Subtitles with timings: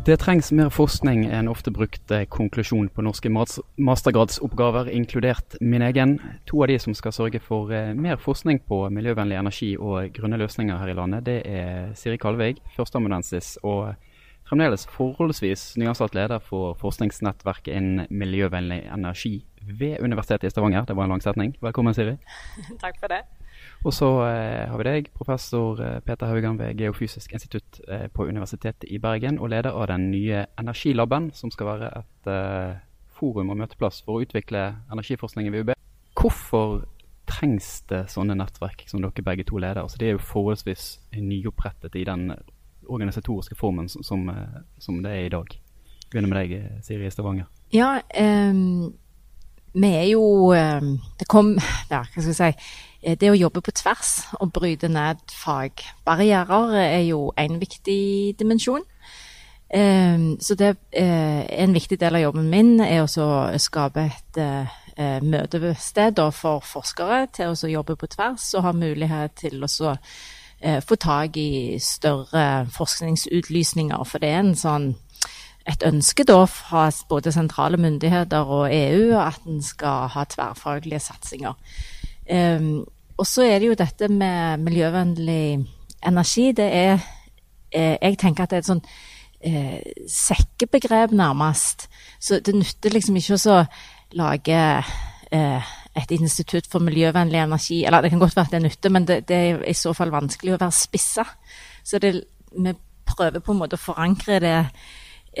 [0.00, 5.84] Det trengs mer forskning, enn en ofte brukt eh, konklusjon på norske mastergradsoppgaver, inkludert min
[5.84, 6.14] egen.
[6.48, 10.38] To av de som skal sørge for eh, mer forskning på miljøvennlig energi og grønne
[10.40, 13.92] løsninger her i landet, det er Siri Kalveig, førsteamanuensis og
[14.48, 20.88] fremdeles forholdsvis nyansatt leder for forskningsnettverket innen miljøvennlig energi ved Universitetet i Stavanger.
[20.88, 21.52] Det var en lang setning.
[21.60, 22.16] Velkommen, Siri.
[22.86, 23.26] Takk for det.
[23.80, 28.26] Og så eh, har vi deg, professor eh, Peter Haugan ved Geofysisk institutt eh, på
[28.28, 32.30] Universitetet i Bergen, og leder av den nye Energilaben, som skal være et
[33.16, 35.72] forum og møteplass for å utvikle energiforskning i VUB.
[36.20, 36.82] Hvorfor
[37.30, 39.80] trengs det sånne nettverk som dere begge to leder?
[39.84, 42.34] Altså, de er jo forholdsvis nyopprettet i den
[42.90, 45.56] organisatoriske formen som, som, det er i dag.
[46.10, 47.48] Begynner med deg, Siri Stavanger.
[47.72, 48.90] Ja, um,
[49.72, 51.52] vi er jo um, Det kom
[51.90, 56.76] ja, hva skal jeg si Eh, det å jobbe på tvers og bryte ned fagbarrierer
[56.82, 58.84] er jo en viktig dimensjon.
[59.70, 64.40] Ehm, så det er eh, en viktig del av jobben min er å skape et
[64.42, 69.94] eh, møtested for forskere til å jobbe på tvers og ha mulighet til å
[70.84, 74.02] få tak i større forskningsutlysninger.
[74.04, 74.90] For det er en sånn
[75.70, 81.54] et ønske da fra både sentrale myndigheter og EU at en skal ha tverrfaglige satsinger.
[82.30, 82.84] Um,
[83.20, 85.66] og så er det jo dette med miljøvennlig
[86.06, 86.52] energi.
[86.52, 86.98] Det er
[87.70, 88.84] eh, Jeg tenker at det er et sånn
[89.44, 91.88] eh, sekkebegrep, nærmest.
[92.20, 93.58] Så det nytter liksom ikke å
[94.16, 94.62] lage
[95.30, 97.82] eh, et institutt for miljøvennlig energi.
[97.84, 100.14] Eller det kan godt være at det nytter, men det, det, er i så fall
[100.14, 101.26] vanskelig å være spissa.
[101.84, 102.14] Så det,
[102.56, 102.74] vi
[103.10, 104.56] prøver på en måte å forankre det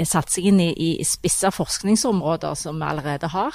[0.04, 3.54] satsingen i, i spissa forskningsområder som vi allerede har.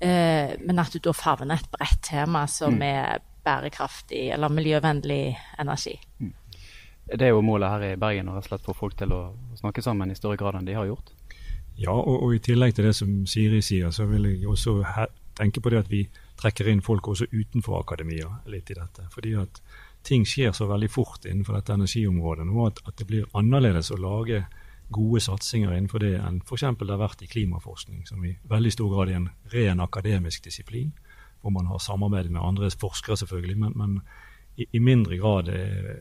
[0.00, 2.82] Eh, men at du da favner et bredt tema som mm.
[2.84, 5.94] er bærekraftig eller miljøvennlig energi.
[6.18, 6.34] Mm.
[7.06, 9.20] Det er jo målet her i Bergen å få folk til å
[9.60, 11.12] snakke sammen i større grad enn de har gjort?
[11.78, 14.80] Ja, og, og i tillegg til det som Siri sier, så vil jeg også
[15.36, 16.06] tenke på det at vi
[16.40, 19.06] trekker inn folk også utenfor akademia litt i dette.
[19.12, 19.60] Fordi at
[20.06, 24.00] ting skjer så veldig fort innenfor dette energiområdet nå at, at det blir annerledes å
[24.00, 24.44] lage
[24.88, 26.64] gode satsinger innenfor det enn f.eks.
[26.78, 30.92] det har vært i klimaforskning, som i veldig stor grad er en ren akademisk disiplin,
[31.40, 34.00] hvor man har samarbeid med andre forskere, selvfølgelig, men, men
[34.56, 36.00] i, i, mindre grad er,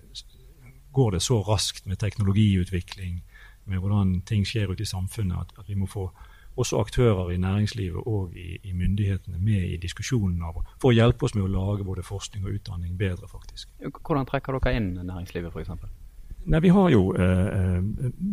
[0.94, 3.24] går det så raskt med teknologiutvikling,
[3.66, 6.10] med hvordan ting skjer ute i samfunnet, at, at vi må få
[6.56, 11.28] også aktører i næringslivet og i, i, myndighetene med i diskusjonen av, for å hjelpe
[11.28, 13.68] oss med å lage både forskning og utdanning bedre, faktisk.
[13.82, 16.05] Hvordan trekker dere inn næringslivet, f.eks.?
[16.46, 17.80] Nei, Vi har jo eh,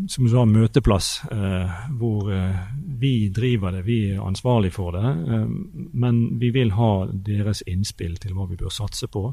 [0.09, 2.59] som som sa, møteplass eh, hvor eh,
[3.01, 3.83] vi driver det.
[3.87, 5.13] Vi er ansvarlig for det.
[5.33, 5.47] Eh,
[5.93, 9.25] men vi vil ha deres innspill til hva vi bør satse på.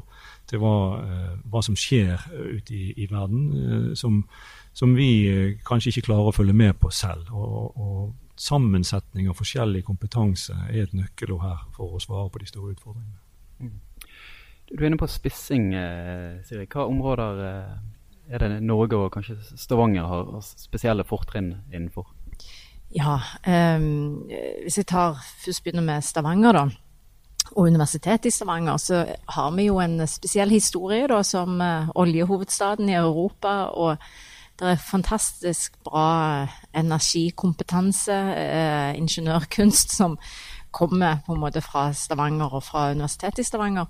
[0.48, 0.72] Til hva,
[1.04, 4.22] eh, hva som skjer ute i, i verden, som,
[4.72, 7.28] som, vi kanskje ikke klarer å følge med på selv.
[7.36, 12.48] Og, og sammensetning av forskjellig kompetanse er et nøkkelord her for å svare på de
[12.48, 13.20] store utfordringene.
[13.60, 13.78] Mm.
[14.70, 15.72] Du er inne på spissing,
[16.46, 16.64] Siri.
[16.70, 17.42] Hva områder
[18.30, 22.06] er det Norge og kanskje Stavanger har spesielle fortrinn innenfor?
[22.94, 24.26] Ja, um,
[24.62, 26.64] hvis jeg tar, først begynner med Stavanger, da.
[27.50, 32.88] Og Universitetet i Stavanger, så har vi jo en spesiell historie da, som uh, oljehovedstaden
[32.88, 33.48] i Europa.
[33.74, 33.96] Og
[34.60, 40.18] det er fantastisk bra energikompetanse, uh, ingeniørkunst, som
[40.70, 43.86] kommer på en måte fra Stavanger og fra Universitetet i Stavanger.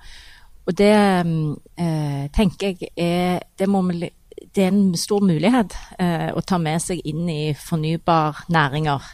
[0.67, 0.95] Og det
[1.27, 4.11] uh, tenker jeg er Det må vi
[4.55, 9.07] det er en stor mulighet eh, å ta med seg inn i fornybarnæringer.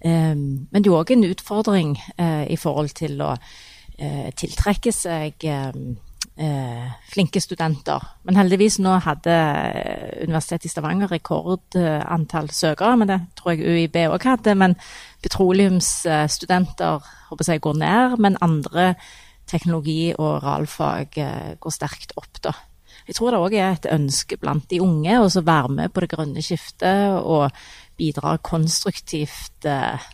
[0.00, 5.46] Eh, men det er òg en utfordring eh, i forhold til å eh, tiltrekke seg
[5.46, 5.76] eh,
[6.42, 8.08] eh, flinke studenter.
[8.26, 9.36] Men heldigvis nå hadde
[10.24, 12.96] Universitetet i Stavanger rekordantall søkere.
[12.96, 14.56] Men det tror jeg UiB òg hadde.
[14.58, 14.78] Men
[15.24, 18.94] petroleumsstudenter håper jeg, går ned, men andre
[19.46, 21.20] teknologi- og realfag
[21.62, 22.42] går sterkt opp.
[22.42, 22.56] da.
[23.06, 26.10] Jeg tror det òg er et ønske blant de unge å være med på det
[26.10, 27.54] grønne skiftet og
[27.96, 30.08] bidra konstruktivt eh,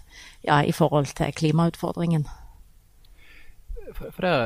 [0.44, 2.26] ja, i forhold til klimautfordringen.
[3.96, 4.36] For, for det,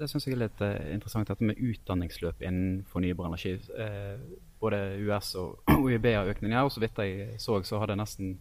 [0.00, 3.56] det, syns jeg er litt uh, interessant, dette med utdanningsløp innen fornybar energi.
[3.76, 4.16] Eh,
[4.60, 7.98] både US og OIB har økning her, og så vidt jeg så, så har det
[8.00, 8.36] nesten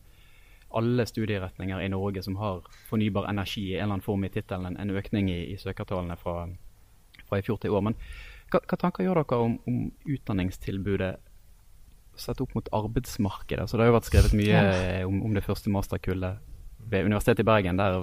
[0.75, 4.77] alle studieretninger i Norge som har fornybar energi i en eller annen form i tittelen,
[4.79, 6.47] en økning i, i søkertallene fra,
[7.29, 7.85] fra, i fjor til i år.
[7.85, 7.99] Men
[8.51, 11.13] hva, hva tanker gjør dere om, om, utdanningstilbudet
[12.19, 13.68] sett opp mot arbeidsmarkedet?
[13.68, 15.03] Så det har jo vært skrevet mye ja.
[15.07, 16.42] om, om, det første masterkullet
[16.86, 17.81] ved Universitetet i Bergen.
[17.81, 18.00] der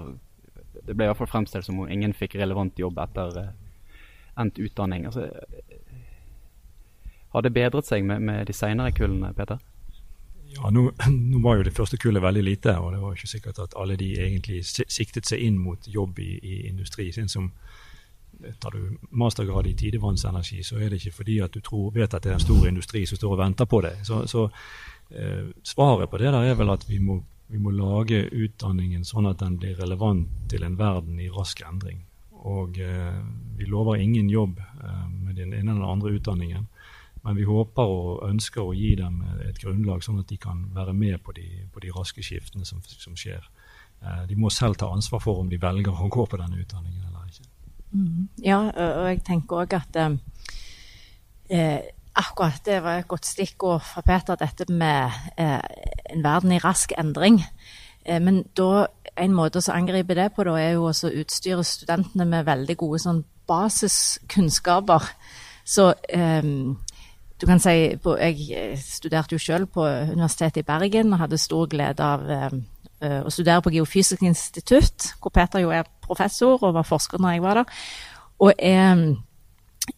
[0.83, 3.51] Det ble i hvert fall fremstilt som om ingen fikk relevant jobb etter uh,
[4.41, 5.07] endt utdanning.
[5.07, 5.29] Altså,
[7.33, 9.61] har det bedret seg med, med de senere kullene, Peter?
[10.53, 10.91] Ja, nå,
[11.31, 13.97] nå, var jo det første kullet veldig lite, og det var ikke sikkert at alle
[13.97, 17.09] de egentlig siktet seg inn mot jobb i, i industri.
[17.15, 17.49] Sånn som
[18.59, 22.25] Tar du mastergrad i tidevannsenergi, så er det ikke fordi at du tror, vet at
[22.25, 24.01] det er en stor industri som står og venter på deg.
[24.07, 24.49] Så, så
[25.11, 27.21] eh, svaret på det der er vel at vi må,
[27.53, 32.03] vi må, lage utdanningen sånn at den blir relevant til en verden i rask endring.
[32.43, 33.23] Og eh,
[33.59, 36.67] vi lover ingen jobb eh, med den ene eller andre utdanningen.
[37.23, 40.95] Men vi håper og ønsker å gi dem et grunnlag, sånn at de kan være
[40.97, 43.47] med på de, på de raske skiftene som, som skjer.
[44.03, 47.12] Eh, de må selv ta ansvar for om de velger å gå på denne utdanningen.
[48.45, 50.15] Ja, og jeg tenker òg at eh,
[51.53, 51.81] eh,
[52.15, 55.61] akkurat det var et godt stikkord fra Peter, dette med eh,
[56.13, 57.43] en verden i rask endring.
[58.05, 58.87] Eh, men da,
[59.17, 63.03] en måte å angripe det på da, er jo å utstyre studentene med veldig gode
[63.05, 65.13] sånn basiskunnskaper.
[65.65, 66.43] Så eh,
[67.43, 71.67] du kan si, på, Jeg studerte jo selv på Universitetet i Bergen og hadde stor
[71.71, 72.53] glede av eh,
[73.03, 77.37] eh, å studere på Geofysisk institutt, hvor Peter jo er professor og var forsker når
[77.37, 77.77] jeg var der.
[78.43, 79.05] Og eh,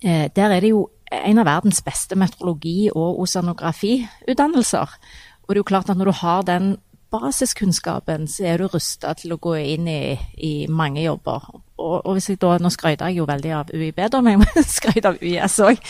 [0.03, 4.99] eh Der er det jo en av verdens beste meteorologi- og oseanografiutdannelser.
[5.43, 6.77] Og det er jo klart at når du har den
[7.15, 11.47] basiskunnskapen, så er du rusta til å gå inn i, i mange jobber.
[11.79, 14.43] Og, og, hvis jeg da, Nå skrøt jeg jo veldig av UiB, da, men jeg
[14.43, 15.83] må av UiS òg.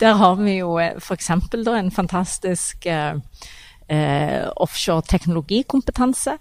[0.00, 1.30] Der har vi jo eh, f.eks.
[1.30, 3.18] en fantastisk eh,
[3.90, 6.36] eh, offshore teknologikompetanse.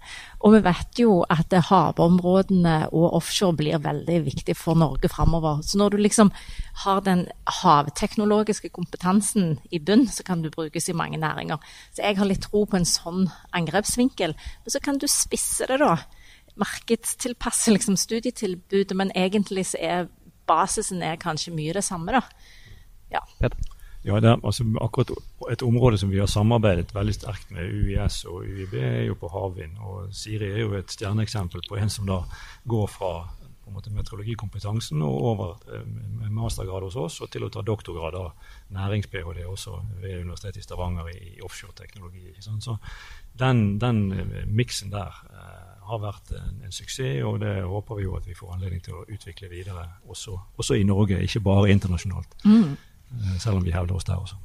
[0.46, 5.64] Og vi vet jo at havområdene og offshore blir veldig viktig for Norge framover.
[5.66, 6.32] Så når du liksom
[6.84, 7.26] har den
[7.62, 11.58] havteknologiske kompetansen i bunn, så kan du brukes i mange næringer.
[11.94, 14.38] Så jeg har litt tro på en sånn angrepsvinkel.
[14.64, 15.98] Men så kan du spisse det, da.
[16.60, 20.08] Markedstilpasse liksom, studietilbudet, men egentlig så er
[20.50, 22.22] basisen er kanskje mye det samme, da.
[23.14, 23.22] Ja.
[24.06, 25.10] Ja, det er altså akkurat
[25.52, 29.28] Et område som vi har samarbeidet veldig sterkt med UiS og UiB, er jo på
[29.28, 29.78] havvind.
[29.80, 32.22] og Siri er jo et stjerneeksempel på en som da
[32.68, 33.14] går fra
[33.70, 37.62] på en måte meteorologikompetansen og over eh, med mastergrad hos oss og til å ta
[37.62, 38.32] doktorgrad av
[38.74, 39.46] nærings-ph.d.
[39.46, 42.34] også ved Universitetet i Stavanger i offshoreteknologi.
[42.42, 42.78] Så
[43.38, 48.08] den, den eh, miksen der eh, har vært en, en, suksess, og det håper vi
[48.08, 51.70] jo at vi får anledning til å utvikle videre også, også i Norge, ikke bare
[51.74, 52.36] internasjonalt.
[52.46, 52.74] Mm.
[53.12, 54.38] Eh, selv om vi hevder oss der også.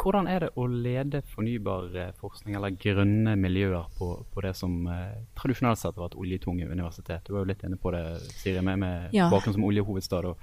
[0.00, 4.86] Hvordan er det å lede fornybar eh, forskning eller grønne miljøer på, på det som
[4.88, 7.26] eh, tradisjonelt sett har vært oljetunge universitet?
[7.26, 8.04] Du var jo litt inne på det,
[8.40, 9.28] Siri, med, med ja.
[9.32, 10.30] bakgrunn som oljehovedstad.
[10.30, 10.40] og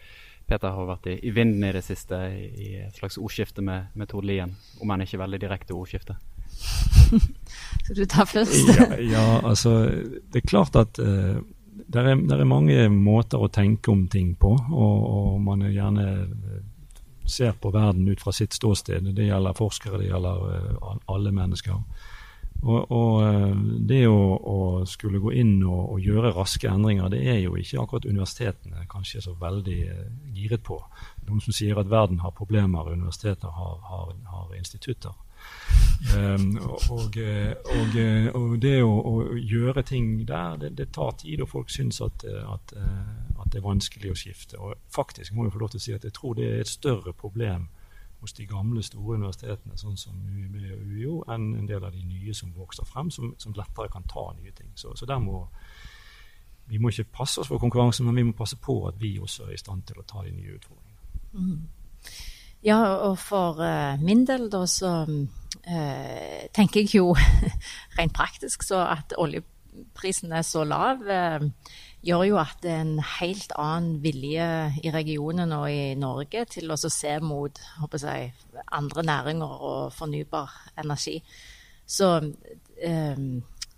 [0.48, 4.08] Peter har vært i, i, vinden i det siste i et slags ordskifte med, med
[4.08, 6.16] Tord Lien, om enn ikke veldig direkte ordskifte.
[7.84, 8.56] Skal du ta først?
[8.78, 11.42] ja, ja, altså det er klart at eh,
[11.88, 16.08] det er, er, mange måter å tenke om ting på, og, og man er gjerne
[17.28, 19.10] ser på verden ut fra sitt ståsted.
[19.16, 20.46] Det gjelder forskere, det gjelder
[20.82, 21.82] uh, alle mennesker.
[22.64, 23.58] Og, og uh,
[23.90, 24.58] det å, å,
[24.90, 29.22] skulle gå inn og, og, gjøre raske endringer, det er jo ikke akkurat universitetene kanskje
[29.28, 30.04] så veldig uh,
[30.34, 30.80] giret på.
[31.28, 35.14] Noen som sier at verden har problemer, universiteter har, har, har institutter.
[36.14, 37.16] Um, og, og,
[38.38, 42.24] og, det å, å, gjøre ting der, det, det, tar tid, og folk syns at,
[42.24, 44.60] at, at, det er vanskelig å skifte.
[44.62, 46.72] Og faktisk må jeg få lov til å si at jeg tror det er et
[46.72, 47.68] større problem
[48.22, 52.06] hos de gamle, store universitetene, sånn som UiB og UiO, enn en del av de
[52.06, 54.72] nye som vokser frem, som, som lettere kan ta nye ting.
[54.76, 55.46] Så, så der må
[56.68, 59.48] vi må ikke passe oss for konkurransen, men vi må passe på at vi også
[59.48, 61.22] er i stand til å ta de nye utfordringene.
[61.38, 61.62] Mm.
[62.66, 67.12] Ja, og for uh, min del da så uh, tenker jeg jo
[68.00, 71.46] rent praktisk så at oljeprisen er så lav, uh,
[72.02, 74.48] gjør jo at det er en helt annen vilje
[74.82, 77.62] i regionen og i Norge til å se mot
[77.94, 78.34] jeg,
[78.72, 81.18] andre næringer og fornybar energi.
[81.88, 82.08] Så,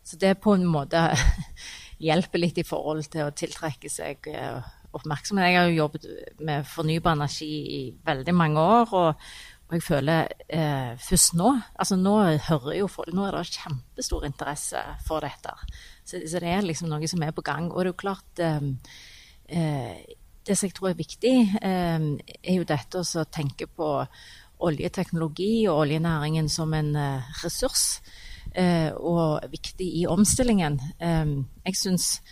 [0.04, 1.02] så det på en måte
[2.08, 4.30] hjelper litt i forhold til å tiltrekke seg
[4.94, 5.52] oppmerksomhet.
[5.52, 6.06] Jeg har jo jobbet
[6.46, 8.94] med fornybar energi i veldig mange år.
[8.94, 9.30] og,
[9.70, 12.16] og jeg føler eh, først nå altså Nå
[12.90, 15.54] folk, nå er det kjempestor interesse for dette.
[16.04, 17.70] Så, så, det er liksom noe som er på gang.
[17.70, 18.66] Og det er jo klart eh,
[19.48, 20.16] eh,
[20.46, 22.00] Det som jeg tror er viktig, eh,
[22.42, 23.92] er jo dette å tenke på
[24.66, 28.02] oljeteknologi og oljenæringen som en eh, ressurs.
[28.58, 30.80] Eh, og viktig i omstillingen.
[31.00, 32.24] jeg syns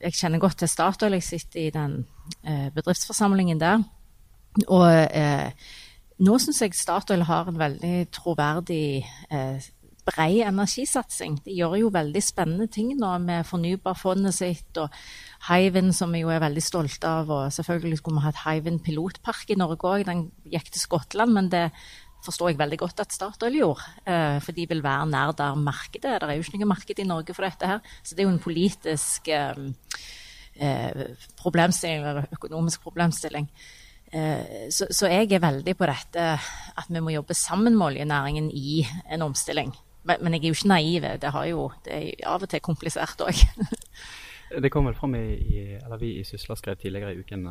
[0.00, 1.18] jeg kjenner godt til Statoil.
[1.18, 2.06] Jeg sitter i den
[2.44, 3.82] eh, bedriftsforsamlingen der.
[4.68, 5.50] Og eh,
[6.20, 9.68] nå syns jeg Statoil har en veldig troverdig eh,
[10.08, 11.38] brei energisatsing.
[11.44, 14.92] De gjør jo veldig spennende ting nå med fornybarfondet sitt og
[15.48, 17.30] Hywind, som vi jo er veldig stolte av.
[17.30, 20.06] Og selvfølgelig skulle vi hatt Hywind pilotpark i Norge òg.
[20.08, 21.68] Den gikk til Skottland, men det
[22.24, 23.90] forstår jeg veldig godt at Statoil gjorde.
[24.04, 26.22] Eh, for de vil være nær der markedet er.
[26.22, 27.92] Det er jo ikke noe marked i Norge for dette her.
[28.02, 29.62] Så det er jo en politisk eh,
[30.60, 31.04] eh
[31.40, 33.48] problemstilling, eller økonomisk problemstilling.
[34.10, 38.82] Så, så, jeg er veldig på dette at vi må jobbe sammen med oljenæringen i
[39.06, 39.70] en omstilling.
[40.02, 41.06] Men, men jeg er jo ikke naiv.
[41.22, 43.44] Det, jo, det er av og til komplisert òg.
[44.64, 47.46] det kom vel fram i, i, eller Vi i Sysla skrev tidligere i uken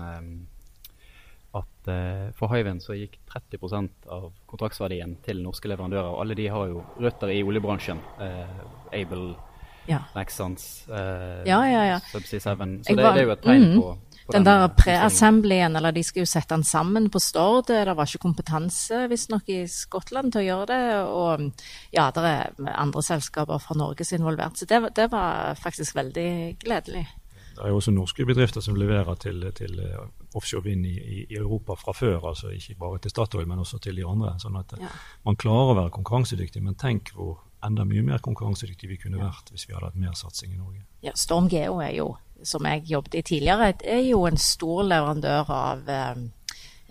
[1.57, 6.11] at eh, for Hywind så gikk 30% av kontraktsverdien til norske leverandører.
[6.11, 8.01] og Alle de har jo røtter i oljebransjen.
[8.21, 9.33] Eh, Able,
[9.89, 10.03] ja.
[10.13, 11.97] Nexans, eh, ja, ja, ja.
[12.11, 12.45] Subsea 7.
[12.45, 15.77] Så det, var, det, er jo et tegn mm, på, på, Den, den der pre-assemblyen,
[15.79, 17.71] eller de skal jo sette den sammen på Stord.
[17.71, 20.83] Det var ikke kompetanse visstnok i Skottland til å gjøre det.
[21.09, 21.47] Og
[21.95, 24.61] ja, det er andre selskaper fra Norge som er involvert.
[24.61, 26.29] Så det, det var faktisk veldig
[26.61, 27.07] gledelig.
[27.59, 29.81] Det er jo også norske bedrifter som leverer til, til
[30.31, 32.29] offshore vind i, i, Europa fra før.
[32.29, 34.31] altså Ikke bare til Statoil, men også til de andre.
[34.39, 34.87] sånn at ja.
[35.27, 39.51] Man klarer å være konkurransedyktig, men tenk hvor enda mye mer konkurransedyktig vi kunne vært
[39.51, 40.85] hvis vi hadde hatt mer satsing i Norge.
[41.03, 42.13] Ja, Storm Geo er jo,
[42.47, 46.21] som jeg jobbet i tidligere, er jo en stor leverandør av eh,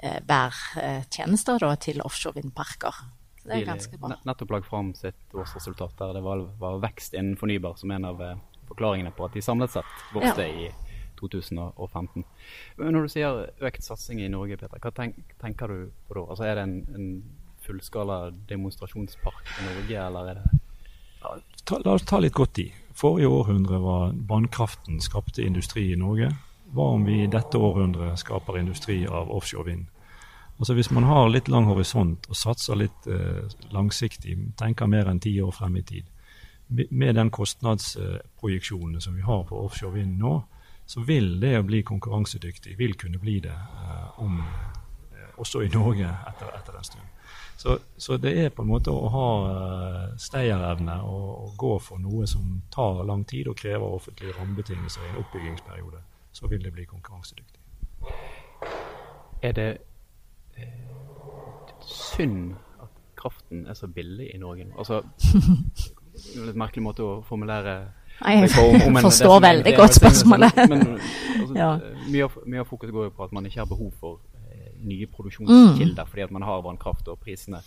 [0.04, 3.00] eh bærtjenester da, til offshore vindparker.
[3.38, 4.18] Så det er ganske bra.
[4.28, 8.22] Nettopp lagt fram sitt årsresultat der det var, var, vekst innen fornybar som en av
[8.22, 8.36] eh,
[8.68, 10.68] forklaringene på at de samlet sett vokste ja.
[10.68, 12.24] i 2015.
[12.78, 16.24] Men når du sier økt satsing i Norge, Peter, hva tenk, tenker du på da?
[16.28, 17.08] Altså, er det en, en
[17.64, 20.60] fullskala demonstrasjonspark i Norge, eller er det
[21.20, 21.34] ja,
[21.64, 22.68] ta, La oss ta litt godt i.
[22.98, 26.30] Forrige århundre var vannkraften skapte industri i Norge.
[26.74, 29.86] Hva om vi i dette århundret skaper industri av offshore vind?
[30.58, 35.20] Altså Hvis man har litt lang horisont og satser litt eh, langsiktig, tenker mer enn
[35.22, 36.08] ti år frem i tid,
[36.68, 40.34] med den kostnadsprojeksjonen som vi har på offshore vind nå,
[40.88, 44.38] så vil det å bli konkurransedyktig vil kunne bli det eh, om,
[45.12, 47.14] eh, også i Norge etter, etter en stund.
[47.58, 51.98] Så, så, det er på en måte å ha uh, stayerevne og, og, gå for
[51.98, 56.04] noe som tar lang tid og krever offentlige rammebetingelser i en oppbyggingsperiode.
[56.32, 57.58] Så vil det bli konkurransedyktig.
[59.42, 59.66] Er det
[60.54, 64.70] eh, synd at kraften er så billig i Norge?
[64.78, 65.02] Altså,
[66.48, 67.78] litt merkelig måte å formulere
[68.18, 70.56] jeg forstår veldig godt spørsmålet.
[70.70, 71.70] Men, altså, ja.
[72.10, 74.18] mye, av, mye, av, fokuset går jo på at man ikke har behov for
[74.50, 76.10] eh, nye produksjonskilder mm.
[76.10, 77.62] fordi at man har vannkraft og prisene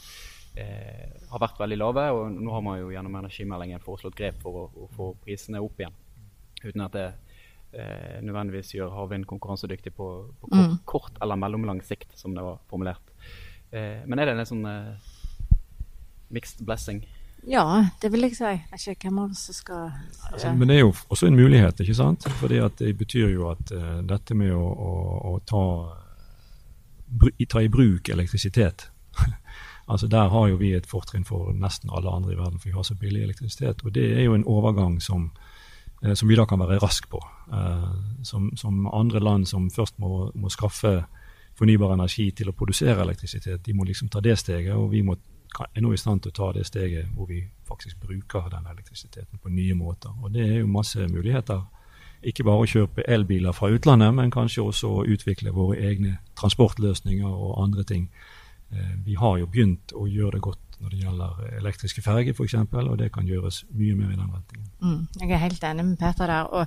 [0.60, 2.08] eh, har vært veldig lave.
[2.18, 5.80] Og nå har man jo gjennom energimeldingen foreslått grep for å, å få prisene opp
[5.80, 5.96] igjen.
[6.66, 10.10] Uten at det eh, nødvendigvis gjør havvind konkurransedyktig på,
[10.42, 10.78] på kort, mm.
[10.86, 13.16] kort, eller mellomlang sikt, som det var formulert.
[13.72, 15.12] Eh, men er det en sånn eh,
[16.36, 17.06] mixed blessing?
[17.48, 18.46] Ja, det vil jeg si.
[18.46, 19.88] Jeg vet ikke hvem av oss som skal
[20.30, 22.28] altså, Men det er jo også en mulighet, ikke sant?
[22.38, 24.92] Fordi det betyr jo at uh, dette med å, å,
[25.32, 25.64] å ta,
[27.08, 28.90] br ta, i bruk elektrisitet
[29.92, 32.76] altså Der har jo vi et fortrinn for nesten alle andre i verden, for vi
[32.76, 33.82] har så billig elektrisitet.
[33.84, 35.32] Og det er jo en overgang som,
[36.06, 37.20] uh, som vi da kan være rask på.
[37.50, 37.90] Uh,
[38.24, 41.02] som, som, andre land som først må, må skaffe
[41.58, 44.76] fornybar energi til å produsere elektrisitet, de må liksom ta det steget.
[44.76, 45.18] og vi må
[45.60, 49.40] er nå i stand til å ta det steget hvor vi faktisk bruker den elektrisiteten
[49.42, 50.14] på nye måter.
[50.24, 51.64] Og det er jo masse muligheter.
[52.22, 57.28] Ikke bare å kjøpe elbiler fra utlandet, men kanskje også å utvikle våre egne transportløsninger
[57.28, 58.10] og andre ting.
[58.72, 62.58] Eh, vi har jo begynt å gjøre det godt når det gjelder elektriske ferger f.eks.,
[62.74, 64.70] og det kan gjøres mye mer i den retningen.
[64.82, 66.48] Mm, jeg er helt enig med Peter der.
[66.50, 66.66] og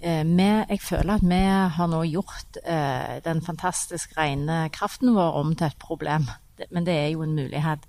[0.00, 1.42] eh, vi, jeg føler at vi
[1.76, 6.26] har nå gjort eh, den fantastisk rene kraften vår om til et problem
[6.70, 7.86] men det er jo en mulighet.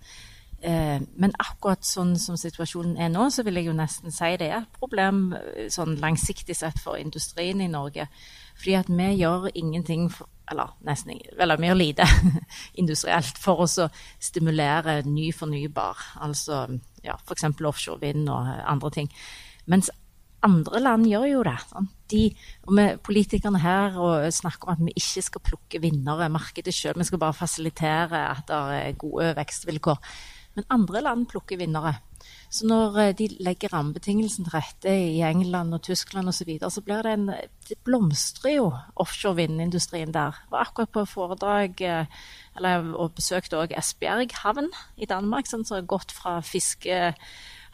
[0.57, 4.47] Eh, men akkurat sånn som situasjonen er nå, så vil jeg jo nesten si det
[4.49, 8.07] er et problem eh, sånn langsiktig sett for industrien i Norge.
[8.57, 12.07] Fordi at vi gjør ingenting, for, eller nesten eller vi gjør lite
[12.81, 16.01] industrielt for å stimulere ny fornybar.
[16.25, 16.65] Altså
[17.05, 17.45] ja, f.eks.
[17.61, 19.13] offshore vind og andre ting.
[19.69, 19.91] Mens
[20.45, 21.57] andre land gjør jo det.
[22.11, 22.23] De,
[22.67, 23.97] og vi, Politikerne her
[24.31, 26.97] snakker om at vi ikke skal plukke vinnere, markedet sjøl.
[26.97, 30.01] Vi skal bare fasilitere at det er gode vekstvilkår.
[30.57, 31.99] Men andre land plukker vinnere.
[32.49, 36.71] Så når eh, de legger rammebetingelsene til rette i England og Tyskland osv., så, videre,
[36.71, 37.27] så blir det en
[37.67, 40.39] Det blomstrer jo offshore vindindustrien der.
[40.47, 42.05] Jeg var akkurat på foredrag eh,
[42.57, 47.13] eller, og besøkte òg Esbjerg havn i Danmark, som har gått fra fiske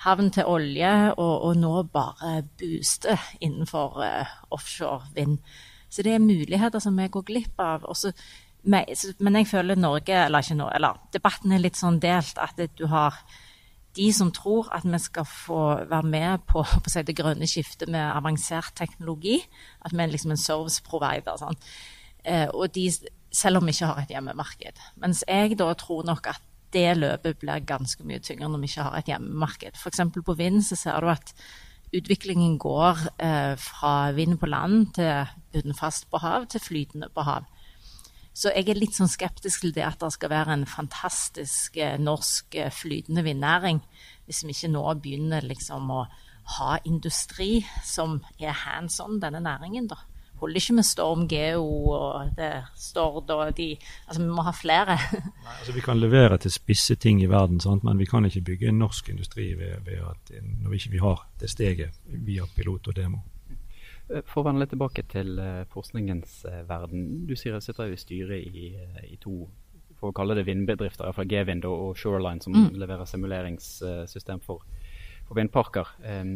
[0.03, 5.37] havn til olje, og, og nå bare booster innenfor uh, offshore vind.
[5.89, 7.85] Så det er muligheter som vi går glipp av.
[7.85, 8.11] Også,
[8.63, 12.87] men jeg føler Norge, eller ikke nå, eller debatten er litt sånn delt at du
[12.91, 13.19] har
[13.93, 17.91] de som tror at vi skal få være med på, på si, det grønne skiftet
[17.93, 19.37] med avansert teknologi.
[19.85, 21.37] At vi er liksom en service provider.
[21.37, 21.59] Sånn.
[22.57, 22.87] Og de,
[23.29, 24.81] selv om vi ikke har et hjemmemarked.
[25.03, 26.41] Mens jeg da tror nok at
[26.73, 29.77] det løpet blir ganske mye tyngre når vi ikke har et hjemmemarked.
[29.77, 30.01] F.eks.
[30.25, 31.33] på vind så ser du at
[31.93, 37.49] utviklingen går eh, fra vind på land til bunnfast på hav til flytende på hav.
[38.33, 41.99] Så jeg er litt sånn skeptisk til det at det skal være en fantastisk eh,
[42.01, 43.83] norsk eh, flytende vindnæring,
[44.25, 46.05] hvis vi ikke nå begynner liksom å
[46.57, 50.01] ha industri som er hands on denne næringen, da
[50.43, 53.69] holder ikke med Storm Geo og det Stord og de
[54.07, 54.97] Altså, vi må ha flere.
[55.47, 57.83] Nei, altså Vi kan levere til spisse ting i verden, sant?
[57.83, 61.27] men vi kan ikke bygge en norsk industri ved, ved at når vi ikke har
[61.39, 63.23] det steget via pilot og demo.
[64.09, 67.25] Eh, for å vende litt tilbake til uh, forskningens verden.
[67.27, 68.71] Du sier jeg sitter i styret i,
[69.07, 69.47] i, to
[70.03, 72.73] for å kalle det vindbedrifter, iallfall G-Vind og, Shoreline, som mm.
[72.81, 74.65] leverer simuleringssystem for,
[75.23, 75.93] for vindparker.
[76.03, 76.33] Um,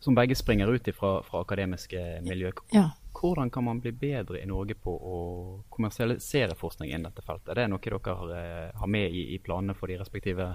[0.00, 2.52] som begge springer ut fra, fra akademiske miljø.
[2.70, 2.90] Ja.
[3.20, 5.18] Hvordan kan man bli bedre i Norge på å
[5.74, 7.50] kommersialisere forskning innen dette feltet?
[7.50, 10.46] Er det noe dere har, eh, har med i, i, planene for de respektive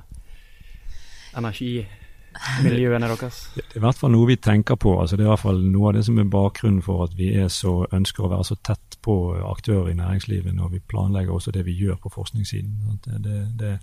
[1.35, 3.41] energimiljøene deres?
[3.55, 4.95] Det er i hvert fall noe vi tenker på.
[5.01, 7.33] Altså, det er i hvert fall noe av det som er bakgrunnen for at vi
[7.35, 9.17] er så, ønsker å være så tett på
[9.49, 13.01] aktører i næringslivet når vi planlegger også det vi gjør på forskningssiden.
[13.03, 13.73] Det, det, det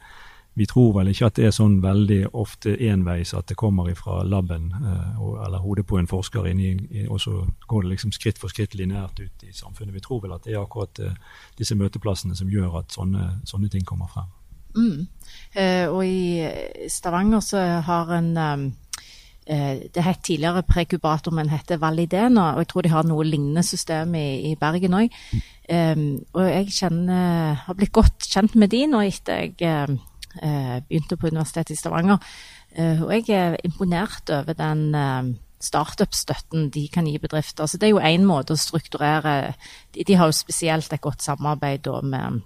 [0.54, 4.20] vi tror vel ikke at det er sånn veldig ofte enveis at det kommer fra
[4.26, 8.52] laben eh, eller hodet på en forsker, inni, og så går det liksom skritt for
[8.52, 9.94] skritt lineært ut i samfunnet.
[9.94, 11.16] Vi tror vel at det er akkurat eh,
[11.58, 14.28] disse møteplassene som gjør at sånne, sånne ting kommer frem.
[14.74, 15.06] Mm.
[15.54, 18.70] Eh, og i Stavanger så har en um,
[19.50, 22.52] det het tidligere prekubator, men heter Validena.
[22.52, 25.16] Og jeg tror de har noe lignende system i, i Bergen òg.
[25.70, 26.04] Um,
[26.36, 29.96] og jeg kjenner, har blitt godt kjent med de nå etter jeg Eh,
[30.34, 32.18] begynte på Universitetet i Stavanger.
[32.76, 37.66] Eh, og jeg er imponert over den eh, startup-støtten de kan gi bedrifter.
[37.66, 39.54] Så Det er jo én måte å strukturere
[39.94, 42.40] de, har jo spesielt et godt samarbeid med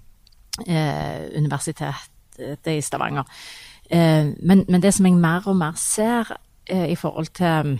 [0.67, 3.23] eh, Universitetet i Stavanger.
[3.89, 7.79] Eh, men, men, det som jeg mer og mer ser eh, i forhold til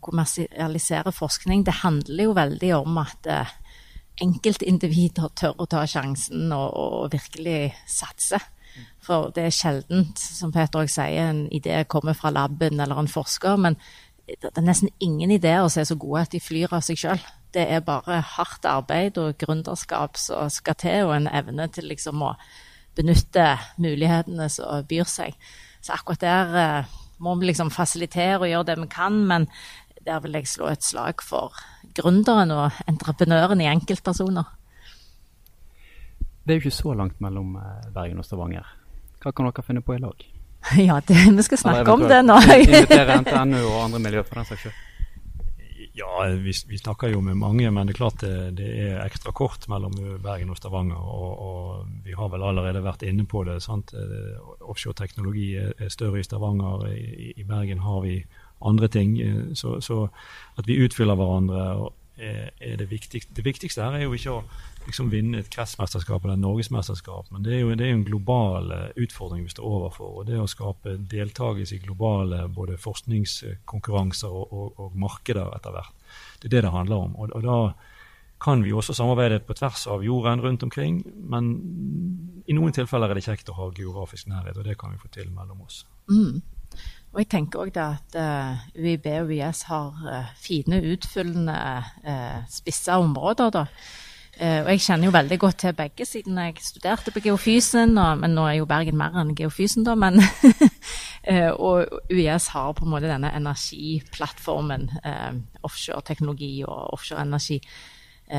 [0.00, 3.26] kommersialisere forskning, det handler jo veldig om at
[4.24, 8.40] enkeltindivider tør å ta sjansen og, og virkelig satse.
[9.02, 13.10] For det er sjeldent, som Peter òg sier, en idé kommer fra laben eller en
[13.10, 13.56] forsker.
[13.60, 13.78] Men
[14.26, 17.22] det er nesten ingen ideer som er så gode at de flyr av seg sjøl.
[17.54, 22.22] Det er bare hardt arbeid og gründerskap som skal til, og en evne til liksom
[22.22, 22.34] å
[22.98, 25.34] benytte mulighetene som byr seg.
[25.80, 29.48] Så akkurat der eh, må vi liksom fasilitere og gjøre det vi kan, men
[30.06, 31.56] der vil jeg slå et slag for
[31.96, 34.48] gründeren og entreprenøren i enkeltpersoner.
[36.50, 38.66] Det er jo ikke så langt mellom eh, Bergen og Stavanger.
[39.22, 40.24] Hva kan dere finne på i lag?
[40.88, 42.40] Ja, det, vi skal snakke om det nå.
[42.64, 44.80] Invitere NTNU og andre miljøer for den saks skyld.
[45.94, 49.30] Ja, vi, vi, snakker jo med mange, men det er klart det, det er ekstra
[49.30, 50.98] kort mellom Bergen og Stavanger.
[50.98, 53.60] Og, og, vi har vel allerede vært inne på det.
[53.62, 53.94] sant?
[54.58, 56.88] Offshore-teknologi er større i Stavanger.
[56.90, 58.18] I, I, Bergen har vi
[58.66, 59.14] andre ting.
[59.54, 60.08] Så, så
[60.58, 63.34] at vi utfyller hverandre er, er det viktigste.
[63.36, 64.42] Det viktigste her er jo ikke å
[64.86, 68.72] liksom vinne et kretsmesterskap eller et norgesmesterskap, men det er, jo, det er en global
[68.74, 70.20] eh, utfordring vi står overfor.
[70.20, 75.96] og Det å skape deltakelse i globale både forskningskonkurranser og, og, og markeder etter hvert,
[76.40, 77.16] det er det det handler om.
[77.16, 77.58] Og, og, da
[78.40, 81.50] kan vi også samarbeide på tvers av jorden rundt omkring, men
[82.48, 85.12] i noen tilfeller er det kjekt å ha geografisk nærhet, og det kan vi få
[85.12, 85.82] til mellom oss.
[86.08, 86.40] Mm.
[87.10, 91.56] Og jeg tenker òg at uh, eh, UiB og UiS har uh, fine, utfyllende,
[92.06, 93.50] uh, spisse områder.
[93.50, 93.64] da.
[94.40, 97.98] Uh, og jeg kjenner jo veldig godt til begge, siden jeg studerte på geofysen.
[97.98, 99.96] Og, men nå er jo Bergen mer enn geofysen, da.
[99.98, 104.90] Men, uh, og UiS har på en måte denne energiplattformen.
[105.02, 107.58] Uh, Offshore-teknologi og offshore-energi.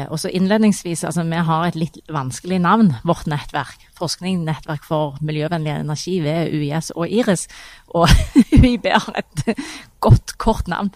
[0.10, 3.88] Og så innledningsvis, altså Vi har et litt vanskelig navn, vårt nettverk.
[3.98, 7.48] Forskning, Nettverk for miljøvennlig energi ved UiS og IRIS.
[7.94, 8.08] Og
[8.62, 9.58] UiB har et
[10.00, 10.94] godt, kort navn.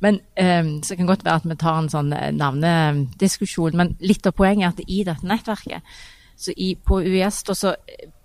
[0.00, 3.76] Men um, Så det kan godt være at vi tar en sånn eh, navnediskusjon.
[3.76, 5.98] Men litt av poenget er at i dette nettverket
[6.38, 7.72] så i, På UiS da, så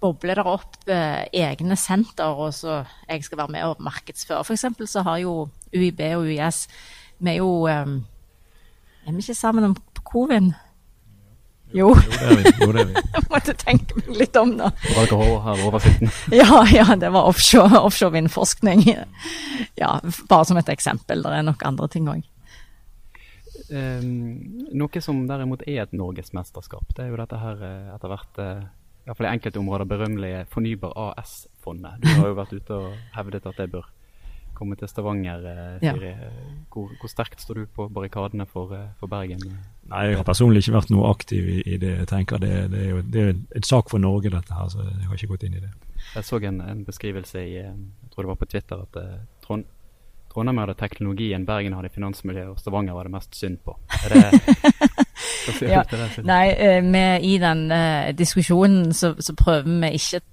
[0.04, 4.44] bobler det opp eh, egne senter, og så jeg skal være med og markedsføre.
[4.46, 4.68] F.eks.
[4.92, 6.68] så har jo UiB og UiS
[7.18, 7.96] Vi er jo um,
[9.08, 9.74] Er vi ikke sammen om
[10.08, 10.54] Covin?
[11.74, 11.90] Jo.
[11.90, 12.52] jo, det er vi.
[12.62, 13.02] Jo, det er vi.
[13.16, 14.70] Jeg måtte tenke meg litt om nå.
[16.42, 18.86] ja, ja, det var offshore, offshore vindforskning.
[19.82, 19.98] Ja,
[20.30, 21.24] bare som et eksempel.
[21.26, 22.22] Det er nok andre ting òg.
[23.74, 24.06] Um, ehm,
[24.78, 29.10] noe som derimot er et norgesmesterskap, det er jo dette her eh, etter hvert iallfall
[29.10, 32.04] i fall i enkelte områder berømmelige Fornybar AS-fondet.
[32.04, 33.90] Du har jo vært ute og hevdet at det bør
[34.54, 36.12] komme til Stavanger, uh, Siri.
[36.14, 36.30] Ja.
[36.72, 39.42] Hvor, hvor, sterkt står du på barrikadene for, for Bergen?
[39.92, 41.92] Nei, jeg har personlig ikke vært noe aktiv i, i det.
[42.04, 44.86] Jeg tenker det, det, er jo det er et sak for Norge, dette her, så
[44.86, 45.72] jeg har ikke gått inn i det.
[46.14, 49.66] Jeg så en, en beskrivelse i jeg tror det var på Twitter at uh, Trond,
[50.34, 53.76] Trondheim hadde teknologien, Bergen hadde finansmiljøet, og Stavanger var det mest synd på.
[54.04, 54.24] Er det,
[55.74, 55.84] ja,
[56.26, 60.24] nei, med, i den uh, diskusjonen så, så, prøver vi ikke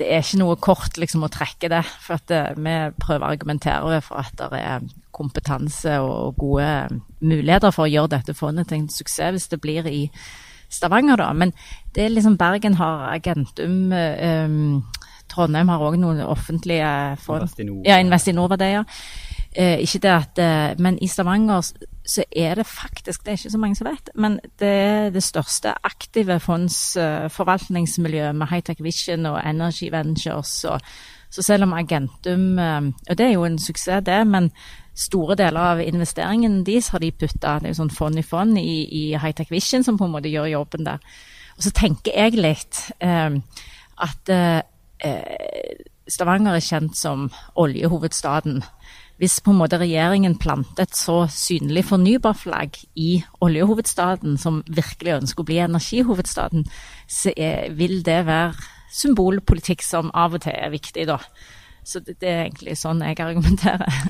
[0.00, 1.82] Det er ikke noe kort liksom, å trekke det.
[2.04, 7.74] For at uh, vi prøver å argumentere for at det er kompetanse og gode muligheter
[7.74, 10.06] for å gjøre dette fondet til en suksess hvis det blir i
[10.70, 11.32] Stavanger, da.
[11.34, 11.50] Men
[11.94, 13.90] det er liksom Bergen har Agentum.
[13.90, 14.84] Um,
[15.30, 16.90] Trondheim har òg noen offentlige
[17.22, 17.44] fond.
[17.44, 17.82] Investinor.
[17.86, 18.86] Ja, Investinor-verdier.
[19.56, 21.72] Eh, ikke det at, eh, men i Stavanger
[22.06, 25.22] så er det faktisk, det er ikke så mange som vet, men det er det
[25.22, 30.64] største aktive fondsforvaltningsmiljøet med Hightech Vision og Energy Ventures.
[30.64, 30.80] Og,
[31.30, 34.50] så selv om Agentum eh, Og det er jo en suksess, det, men
[34.94, 38.58] store deler av investeringen deres har de putta det er jo sånn fond i fond
[38.58, 40.98] i, i Hightech Vision, som på en måte gjør jobben der.
[41.56, 43.34] Og så tenker jeg litt eh,
[43.98, 44.62] at eh,
[46.10, 48.62] Stavanger er kjent som oljehovedstaden.
[49.20, 53.10] Hvis på en måte regjeringen planter et så synlig fornybarflagg i
[53.44, 56.64] oljehovedstaden, som virkelig ønsker å bli energihovedstaden,
[57.04, 58.54] så er, vil det være
[58.90, 61.18] symbolpolitikk som av og til er viktig, da.
[61.84, 64.00] Så det, det er egentlig sånn jeg argumenterer.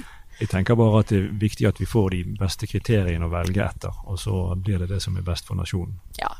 [0.41, 3.67] Jeg tenker bare at det er viktig at vi får de beste kriteriene å velge
[3.67, 5.99] etter, og så blir det det som er best for nasjonen.
[6.23, 6.31] Ja.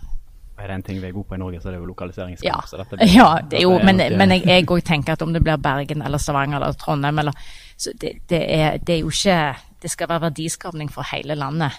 [0.61, 2.73] Er det en ting vi er gode på i Norge, så er det jo lokaliseringskamp.
[2.73, 5.61] Ja, blir, ja det er jo, men, men jeg òg tenker at om det blir
[5.61, 7.37] Bergen eller Stavanger eller Trondheim eller
[7.81, 11.79] så det, det, er, det, er, jo ikke Det skal være verdiskapning for hele landet.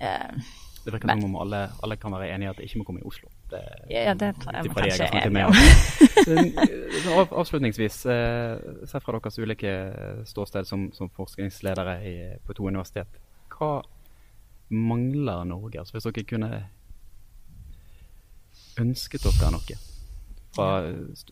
[0.00, 0.40] Uh,
[0.84, 3.00] det virker som om alle, alle, kan være enige i at det ikke må komme
[3.02, 3.28] i Oslo.
[3.50, 7.28] Det, ja, det tror jeg kanskje er enig om.
[7.42, 8.54] Avslutningsvis, eh,
[8.88, 9.74] sett fra deres ulike
[10.24, 12.14] ståsted som, som forskningsledere i,
[12.46, 13.20] på to universitet,
[13.52, 13.82] hva
[14.68, 15.80] mangler Norge?
[15.80, 16.52] Altså Hvis dere kunne
[18.80, 19.78] ønsket dere noe
[20.54, 20.68] fra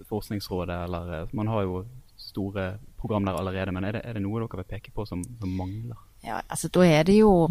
[0.09, 1.85] Forskningsrådet, eller eh, Man har jo
[2.17, 5.23] store program der allerede, men er det, er det noe dere vil peke på som,
[5.41, 5.99] som, mangler?
[6.25, 7.49] Ja, altså Da er det jo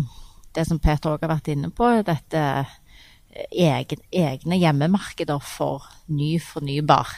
[0.56, 2.76] det som Peter òg har vært inne på, dette eh,
[3.52, 7.12] egen, egne hjemmemarkeder for ny fornybar.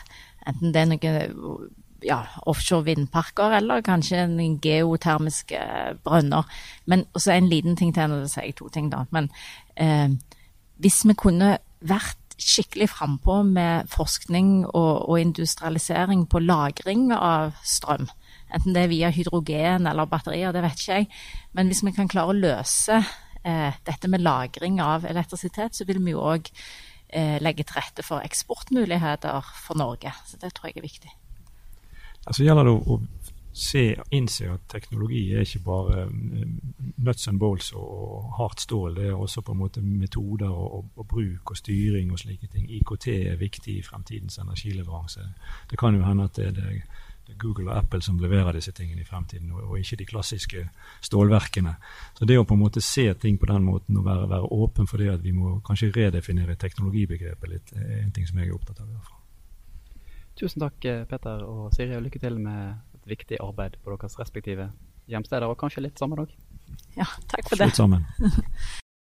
[0.47, 1.69] Enten det er noen
[2.05, 5.59] ja, offshore vindparker eller kanskje en geotermiske
[6.05, 6.49] brønner.
[6.85, 9.05] Men også en liten ting til, nå sier jeg to ting, da.
[9.11, 9.29] Men
[9.75, 10.09] eh,
[10.81, 18.07] hvis vi kunne vært skikkelig frampå med forskning og, og, industrialisering på lagring av strøm.
[18.53, 21.07] Enten det er via hydrogen eller batterier, det vet ikke jeg.
[21.57, 25.99] Men hvis vi kan klare å løse eh, dette med lagring av elektrisitet, så vil
[26.05, 26.47] vi jo òg
[27.09, 30.13] eh, legge til rette for eksportmuligheter for Norge.
[30.29, 31.13] Så det tror jeg er viktig.
[32.27, 33.01] Altså gjelder det å
[33.57, 36.45] se, innse at teknologi er ikke bare eh,
[37.01, 38.95] nuts and bolts og hardt stål.
[38.99, 42.69] Det er også på en måte metoder og, og, bruk og styring og slike ting.
[42.79, 45.25] IKT er viktig i fremtidens energileveranse.
[45.69, 46.81] Det kan jo hende at det er, det,
[47.41, 50.63] Google og Apple som leverer disse tingene i fremtiden, og, ikke de klassiske
[51.03, 51.73] stålverkene.
[52.15, 54.87] Så det å på en måte se ting på den måten og være, være åpen
[54.87, 58.55] for det at vi må kanskje redefinere teknologibegrepet litt, er en ting som jeg er
[58.55, 59.13] opptatt av.
[60.37, 60.77] Tusen takk,
[61.09, 64.71] Peter og Siri, og lykke til med viktig arbeid på deres respektive
[65.07, 66.33] hjemsteder, og kanskje litt sammen òg.
[66.97, 67.71] Ja, takk for det.
[67.71, 68.07] Slutt sammen.